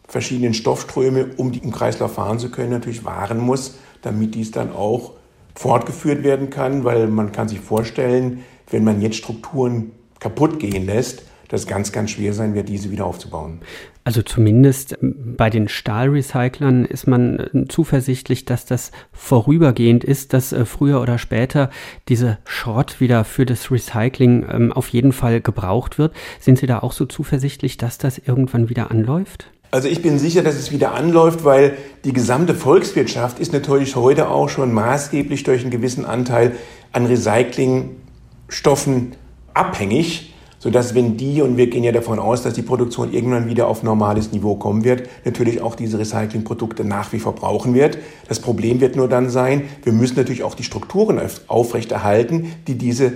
[0.07, 4.71] verschiedenen Stoffströme, um die im Kreislauf fahren zu können, natürlich wahren muss, damit dies dann
[4.71, 5.13] auch
[5.53, 11.23] fortgeführt werden kann, weil man kann sich vorstellen, wenn man jetzt Strukturen kaputt gehen lässt,
[11.49, 13.59] dass es ganz, ganz schwer sein wird, diese wieder aufzubauen.
[14.05, 20.53] Also zumindest ähm, bei den Stahlrecyclern ist man äh, zuversichtlich, dass das vorübergehend ist, dass
[20.53, 21.69] äh, früher oder später
[22.07, 26.13] diese Schrott wieder für das Recycling ähm, auf jeden Fall gebraucht wird.
[26.39, 29.51] Sind Sie da auch so zuversichtlich, dass das irgendwann wieder anläuft?
[29.71, 34.29] Also ich bin sicher, dass es wieder anläuft, weil die gesamte Volkswirtschaft ist natürlich heute
[34.29, 36.53] auch schon maßgeblich durch einen gewissen Anteil
[36.91, 39.11] an Recyclingstoffen
[39.53, 43.67] abhängig sodass wenn die, und wir gehen ja davon aus, dass die Produktion irgendwann wieder
[43.67, 47.97] auf normales Niveau kommen wird, natürlich auch diese Recyclingprodukte nach wie vor brauchen wird.
[48.27, 53.13] Das Problem wird nur dann sein, wir müssen natürlich auch die Strukturen aufrechterhalten, die diese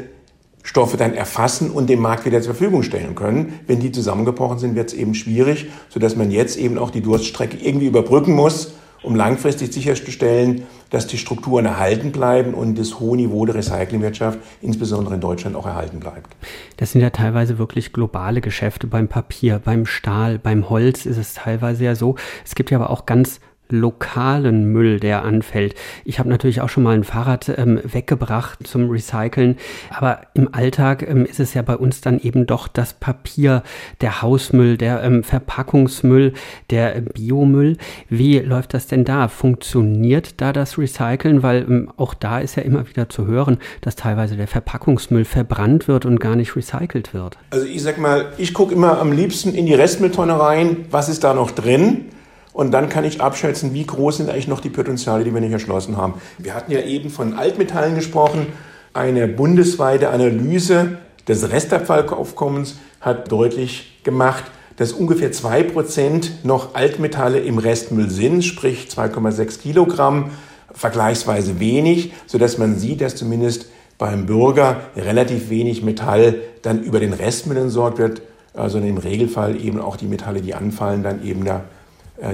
[0.64, 3.60] Stoffe dann erfassen und dem Markt wieder zur Verfügung stellen können.
[3.68, 7.58] Wenn die zusammengebrochen sind, wird es eben schwierig, sodass man jetzt eben auch die Durststrecke
[7.58, 13.46] irgendwie überbrücken muss, um langfristig sicherzustellen, dass die Strukturen erhalten bleiben und das hohe Niveau
[13.46, 16.36] der Recyclingwirtschaft, insbesondere in Deutschland, auch erhalten bleibt.
[16.78, 21.34] Das sind ja teilweise wirklich globale Geschäfte beim Papier, beim Stahl, beim Holz ist es
[21.34, 22.16] teilweise ja so.
[22.46, 23.40] Es gibt ja aber auch ganz
[23.70, 25.76] lokalen Müll, der anfällt.
[26.06, 29.58] Ich habe natürlich auch schon mal ein Fahrrad ähm, weggebracht zum Recyceln,
[29.90, 33.64] aber im Alltag ähm, ist es ja bei uns dann eben doch das Papier,
[34.02, 36.34] der Hausmüll, der ähm, Verpackungsmüll,
[36.70, 37.78] der äh, Biomüll.
[38.10, 39.28] Wie läuft das denn da?
[39.28, 41.42] Funktioniert da das Recyceln?
[41.42, 45.88] Weil ähm, auch da ist ja immer wieder zu hören, dass teilweise der Verpackungsmüll verbrannt
[45.88, 47.38] wird und gar nicht recycelt wird.
[47.50, 51.24] Also ich sag mal, ich gucke immer am liebsten in die Restmülltonne rein, was ist
[51.24, 52.06] da noch drin?
[52.54, 55.52] Und dann kann ich abschätzen, wie groß sind eigentlich noch die Potenziale, die wir nicht
[55.52, 56.16] erschlossen haben.
[56.38, 58.48] Wir hatten ja eben von Altmetallen gesprochen.
[58.94, 64.44] Eine bundesweite Analyse des Restabfallaufkommens hat deutlich gemacht,
[64.78, 70.32] dass ungefähr 2% noch Altmetalle im Restmüll sind, sprich 2,6 Kilogramm,
[70.74, 77.14] vergleichsweise wenig, sodass man sieht, dass zumindest beim Bürger relativ wenig Metall dann über den
[77.14, 78.22] Restmüll entsorgt wird,
[78.56, 81.64] sondern im Regelfall eben auch die Metalle, die anfallen, dann eben da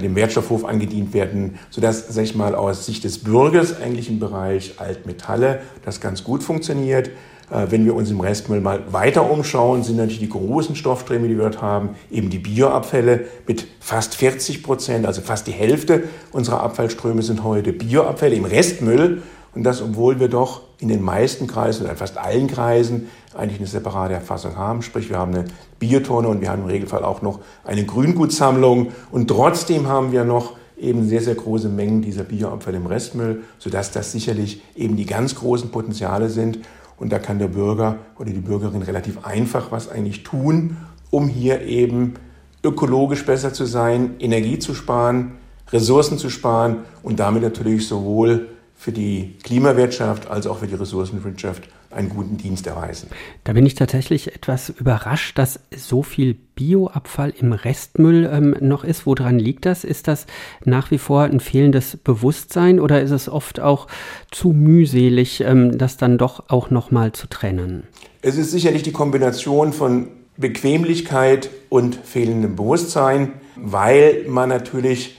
[0.01, 4.73] dem Wertstoffhof angedient werden, sodass, sag ich mal, aus Sicht des Bürgers eigentlich im Bereich
[4.77, 7.09] Altmetalle das ganz gut funktioniert.
[7.51, 11.35] Äh, wenn wir uns im Restmüll mal weiter umschauen, sind natürlich die großen Stoffströme, die
[11.37, 16.61] wir dort haben, eben die Bioabfälle mit fast 40 Prozent, also fast die Hälfte unserer
[16.61, 19.23] Abfallströme sind heute Bioabfälle im Restmüll.
[19.55, 23.59] Und das, obwohl wir doch in den meisten Kreisen oder in fast allen Kreisen eigentlich
[23.59, 24.81] eine separate Erfassung haben.
[24.81, 25.45] Sprich, wir haben eine
[25.79, 28.91] Biotonne und wir haben im Regelfall auch noch eine Grüngutsammlung.
[29.11, 33.91] Und trotzdem haben wir noch eben sehr, sehr große Mengen dieser Bioabfälle im Restmüll, sodass
[33.91, 36.59] das sicherlich eben die ganz großen Potenziale sind.
[36.97, 40.77] Und da kann der Bürger oder die Bürgerin relativ einfach was eigentlich tun,
[41.11, 42.15] um hier eben
[42.63, 45.33] ökologisch besser zu sein, Energie zu sparen,
[45.71, 48.47] Ressourcen zu sparen und damit natürlich sowohl
[48.79, 53.09] für die Klimawirtschaft als auch für die Ressourcenwirtschaft einen guten Dienst erweisen.
[53.43, 59.05] Da bin ich tatsächlich etwas überrascht, dass so viel Bioabfall im Restmüll ähm, noch ist.
[59.05, 59.83] Woran liegt das?
[59.83, 60.27] Ist das
[60.63, 63.87] nach wie vor ein fehlendes Bewusstsein oder ist es oft auch
[64.31, 67.83] zu mühselig, ähm, das dann doch auch nochmal zu trennen?
[68.21, 75.17] Es ist sicherlich die Kombination von Bequemlichkeit und fehlendem Bewusstsein, weil man natürlich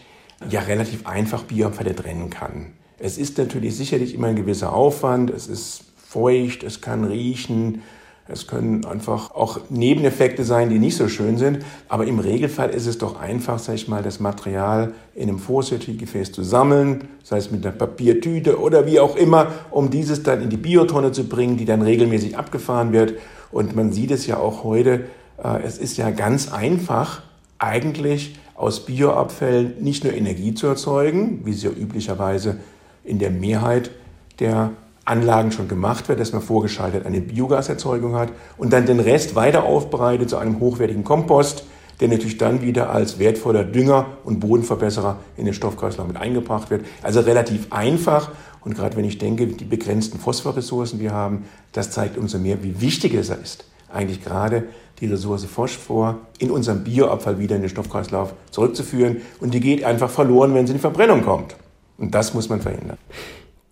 [0.49, 2.73] ja relativ einfach Bioabfälle trennen kann.
[3.03, 7.81] Es ist natürlich sicherlich immer ein gewisser Aufwand, es ist feucht, es kann riechen,
[8.29, 11.61] es können einfach auch Nebeneffekte sein, die nicht so schön sind.
[11.89, 16.31] Aber im Regelfall ist es doch einfach, sag ich mal, das Material in einem Vorsortiergefäß
[16.33, 20.51] zu sammeln, sei es mit einer Papiertüte oder wie auch immer, um dieses dann in
[20.51, 23.15] die Biotonne zu bringen, die dann regelmäßig abgefahren wird.
[23.51, 25.07] Und man sieht es ja auch heute,
[25.43, 27.23] äh, es ist ja ganz einfach,
[27.59, 32.59] eigentlich aus Bioabfällen nicht nur Energie zu erzeugen, wie es ja üblicherweise
[33.05, 33.91] in der Mehrheit
[34.39, 34.73] der
[35.05, 39.65] Anlagen schon gemacht wird, dass man vorgeschaltet eine Biogaserzeugung hat und dann den Rest weiter
[39.65, 41.65] aufbereitet zu einem hochwertigen Kompost,
[42.01, 46.85] der natürlich dann wieder als wertvoller Dünger und Bodenverbesserer in den Stoffkreislauf mit eingebracht wird.
[47.03, 48.31] Also relativ einfach
[48.63, 52.81] und gerade wenn ich denke, die begrenzten Phosphorressourcen wir haben, das zeigt umso mehr, wie
[52.81, 54.65] wichtig es ist, eigentlich gerade
[55.01, 60.11] die Ressource Phosphor in unserem Bioabfall wieder in den Stoffkreislauf zurückzuführen und die geht einfach
[60.11, 61.57] verloren, wenn sie in die Verbrennung kommt.
[62.01, 62.99] Und das muss man verhindern.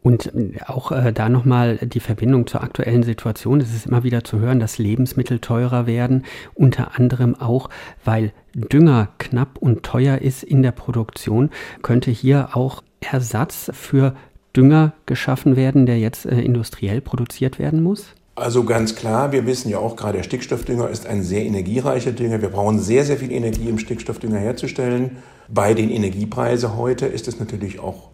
[0.00, 0.30] Und
[0.66, 3.60] auch äh, da nochmal die Verbindung zur aktuellen Situation.
[3.60, 7.68] Es ist immer wieder zu hören, dass Lebensmittel teurer werden, unter anderem auch,
[8.04, 11.50] weil Dünger knapp und teuer ist in der Produktion.
[11.82, 14.14] Könnte hier auch Ersatz für
[14.56, 18.14] Dünger geschaffen werden, der jetzt äh, industriell produziert werden muss?
[18.36, 22.40] Also ganz klar, wir wissen ja auch gerade, der Stickstoffdünger ist ein sehr energiereicher Dünger.
[22.40, 25.18] Wir brauchen sehr, sehr viel Energie, um Stickstoffdünger herzustellen.
[25.48, 28.10] Bei den Energiepreisen heute ist es natürlich auch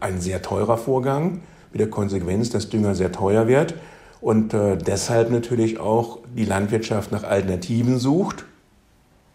[0.00, 1.40] ein sehr teurer Vorgang,
[1.72, 3.74] mit der Konsequenz, dass Dünger sehr teuer wird
[4.20, 8.44] und äh, deshalb natürlich auch die Landwirtschaft nach Alternativen sucht,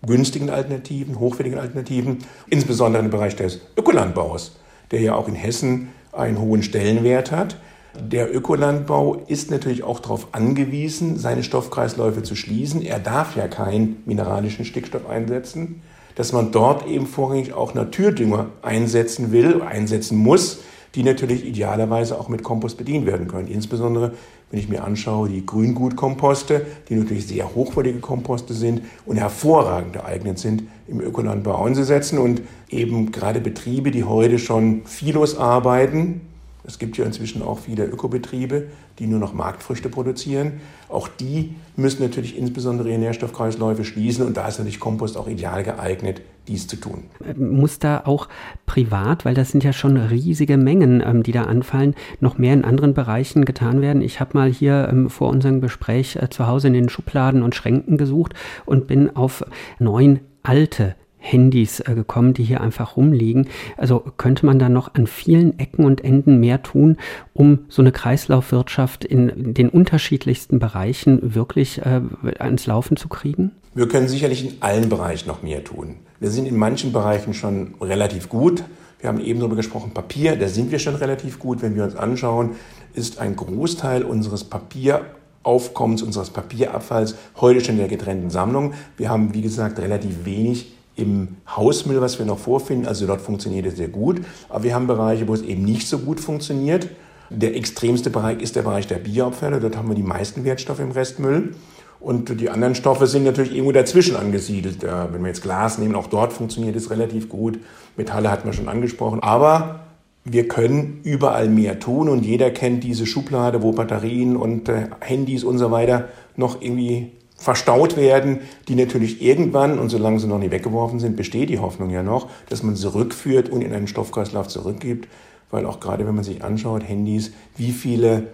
[0.05, 4.57] günstigen Alternativen, hochwertigen Alternativen, insbesondere im Bereich des Ökolandbaus,
[4.91, 7.57] der ja auch in Hessen einen hohen Stellenwert hat.
[7.99, 12.81] Der Ökolandbau ist natürlich auch darauf angewiesen, seine Stoffkreisläufe zu schließen.
[12.81, 15.81] Er darf ja keinen mineralischen Stickstoff einsetzen
[16.15, 20.59] dass man dort eben vorrangig auch Naturdünger einsetzen will, einsetzen muss,
[20.95, 23.47] die natürlich idealerweise auch mit Kompost bedient werden können.
[23.47, 24.13] Insbesondere,
[24.51, 30.37] wenn ich mir anschaue, die Grüngutkomposte, die natürlich sehr hochwertige Komposte sind und hervorragend geeignet
[30.37, 36.21] sind, im Ökolandbau einzusetzen und eben gerade Betriebe, die heute schon vielos arbeiten,
[36.65, 38.67] Es gibt ja inzwischen auch viele Ökobetriebe,
[38.99, 40.53] die nur noch Marktfrüchte produzieren.
[40.87, 45.63] Auch die müssen natürlich insbesondere ihre Nährstoffkreisläufe schließen und da ist natürlich Kompost auch ideal
[45.63, 47.03] geeignet, dies zu tun.
[47.37, 48.29] Muss da auch
[48.65, 52.65] privat, weil das sind ja schon riesige Mengen, ähm, die da anfallen, noch mehr in
[52.65, 54.01] anderen Bereichen getan werden?
[54.01, 57.55] Ich habe mal hier ähm, vor unserem Gespräch äh, zu Hause in den Schubladen und
[57.55, 58.33] Schränken gesucht
[58.65, 59.43] und bin auf
[59.79, 63.47] neun alte Handys äh, gekommen, die hier einfach rumliegen.
[63.77, 66.97] Also könnte man da noch an vielen Ecken und Enden mehr tun,
[67.33, 72.01] um so eine Kreislaufwirtschaft in den unterschiedlichsten Bereichen wirklich äh,
[72.39, 73.51] ans Laufen zu kriegen?
[73.73, 75.95] Wir können sicherlich in allen Bereichen noch mehr tun.
[76.19, 78.63] Wir sind in manchen Bereichen schon relativ gut.
[78.99, 81.61] Wir haben eben darüber gesprochen, Papier, da sind wir schon relativ gut.
[81.61, 82.51] Wenn wir uns anschauen,
[82.93, 88.73] ist ein Großteil unseres Papieraufkommens, unseres Papierabfalls heute schon in der getrennten Sammlung.
[88.97, 92.87] Wir haben, wie gesagt, relativ wenig im Hausmüll, was wir noch vorfinden.
[92.87, 94.21] Also dort funktioniert es sehr gut.
[94.49, 96.89] Aber wir haben Bereiche, wo es eben nicht so gut funktioniert.
[97.29, 99.59] Der extremste Bereich ist der Bereich der Bioabfälle.
[99.59, 101.55] Dort haben wir die meisten Wertstoffe im Restmüll.
[101.99, 104.83] Und die anderen Stoffe sind natürlich irgendwo dazwischen angesiedelt.
[104.83, 107.59] Wenn wir jetzt Glas nehmen, auch dort funktioniert es relativ gut.
[107.95, 109.21] Metalle hatten wir schon angesprochen.
[109.21, 109.79] Aber
[110.25, 115.43] wir können überall mehr tun und jeder kennt diese Schublade, wo Batterien und äh, Handys
[115.43, 117.11] und so weiter noch irgendwie
[117.43, 121.89] verstaut werden, die natürlich irgendwann, und solange sie noch nicht weggeworfen sind, besteht die Hoffnung
[121.89, 125.09] ja noch, dass man sie rückführt und in einen Stoffkreislauf zurückgibt,
[125.51, 128.27] weil auch gerade wenn man sich anschaut, Handys, wie viele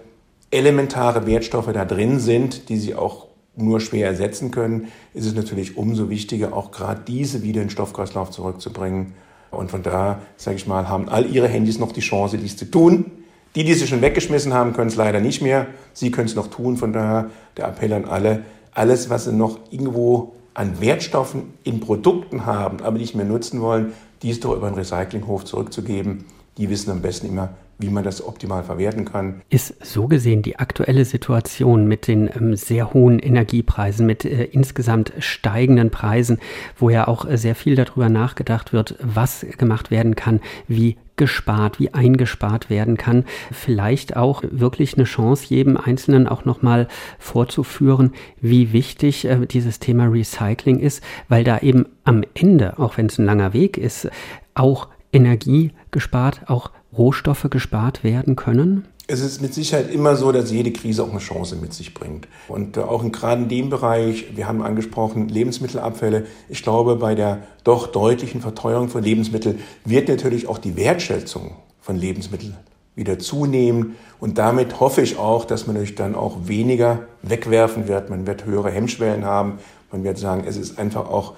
[0.52, 5.76] elementare Wertstoffe da drin sind, die sie auch nur schwer ersetzen können, ist es natürlich
[5.76, 9.14] umso wichtiger, auch gerade diese wieder in den Stoffkreislauf zurückzubringen.
[9.50, 12.70] Und von da, sage ich mal, haben all ihre Handys noch die Chance, dies zu
[12.70, 13.10] tun.
[13.56, 15.66] Die, die sie schon weggeschmissen haben, können es leider nicht mehr.
[15.92, 16.76] Sie können es noch tun.
[16.76, 22.46] Von daher der Appell an alle, alles, was sie noch irgendwo an Wertstoffen in Produkten
[22.46, 26.24] haben, aber nicht mehr nutzen wollen, dies doch über einen Recyclinghof zurückzugeben.
[26.58, 29.40] Die wissen am besten immer, wie man das optimal verwerten kann.
[29.48, 35.12] Ist so gesehen die aktuelle Situation mit den ähm, sehr hohen Energiepreisen, mit äh, insgesamt
[35.18, 36.38] steigenden Preisen,
[36.76, 41.78] wo ja auch äh, sehr viel darüber nachgedacht wird, was gemacht werden kann, wie gespart,
[41.78, 48.72] wie eingespart werden kann, vielleicht auch wirklich eine Chance, jedem Einzelnen auch nochmal vorzuführen, wie
[48.72, 53.26] wichtig äh, dieses Thema Recycling ist, weil da eben am Ende, auch wenn es ein
[53.26, 54.08] langer Weg ist,
[54.54, 58.86] auch Energie gespart, auch Rohstoffe gespart werden können?
[59.12, 62.28] Es ist mit Sicherheit immer so, dass jede Krise auch eine Chance mit sich bringt.
[62.46, 66.26] Und äh, auch in, gerade in dem Bereich, wir haben angesprochen, Lebensmittelabfälle.
[66.48, 71.96] Ich glaube, bei der doch deutlichen Verteuerung von Lebensmitteln wird natürlich auch die Wertschätzung von
[71.96, 72.56] Lebensmitteln
[72.94, 73.96] wieder zunehmen.
[74.20, 78.10] Und damit hoffe ich auch, dass man natürlich dann auch weniger wegwerfen wird.
[78.10, 79.58] Man wird höhere Hemmschwellen haben.
[79.90, 81.34] Man wird sagen, es ist einfach auch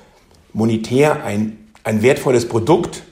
[0.53, 3.03] monetär ein, ein wertvolles Produkt.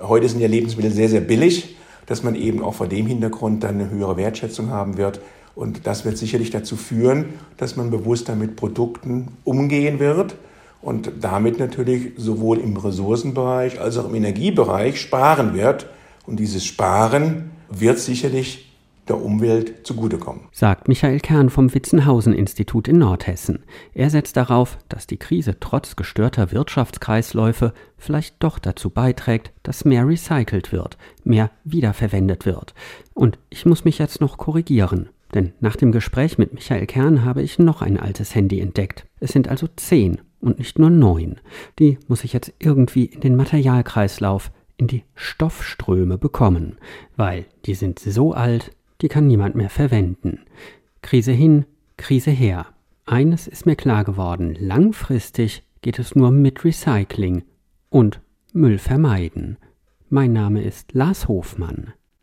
[0.00, 1.74] Heute sind ja Lebensmittel sehr, sehr billig
[2.06, 5.20] dass man eben auch vor dem Hintergrund dann eine höhere Wertschätzung haben wird.
[5.54, 10.34] Und das wird sicherlich dazu führen, dass man bewusster mit Produkten umgehen wird
[10.82, 15.86] und damit natürlich sowohl im Ressourcenbereich als auch im Energiebereich sparen wird.
[16.26, 18.73] Und dieses Sparen wird sicherlich
[19.08, 20.44] der Umwelt zugutekommen.
[20.52, 23.64] Sagt Michael Kern vom Witzenhausen-Institut in Nordhessen.
[23.92, 30.06] Er setzt darauf, dass die Krise trotz gestörter Wirtschaftskreisläufe vielleicht doch dazu beiträgt, dass mehr
[30.06, 32.74] recycelt wird, mehr wiederverwendet wird.
[33.12, 35.08] Und ich muss mich jetzt noch korrigieren.
[35.34, 39.06] Denn nach dem Gespräch mit Michael Kern habe ich noch ein altes Handy entdeckt.
[39.18, 41.40] Es sind also zehn und nicht nur neun.
[41.78, 46.78] Die muss ich jetzt irgendwie in den Materialkreislauf, in die Stoffströme bekommen,
[47.16, 48.70] weil die sind so alt,
[49.04, 50.40] die kann niemand mehr verwenden.
[51.02, 51.66] Krise hin,
[51.98, 52.68] Krise her.
[53.04, 57.42] Eines ist mir klar geworden, langfristig geht es nur mit Recycling
[57.90, 58.22] und
[58.54, 59.58] Müll vermeiden.
[60.08, 61.92] Mein Name ist Lars Hofmann.